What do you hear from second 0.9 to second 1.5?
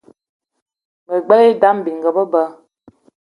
Me gbelé